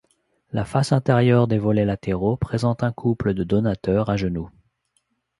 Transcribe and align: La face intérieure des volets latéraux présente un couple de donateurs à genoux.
La 0.51 0.65
face 0.65 0.93
intérieure 0.93 1.47
des 1.47 1.59
volets 1.59 1.85
latéraux 1.85 2.35
présente 2.35 2.81
un 2.81 2.91
couple 2.91 3.35
de 3.35 3.43
donateurs 3.43 4.09
à 4.09 4.17
genoux. 4.17 4.49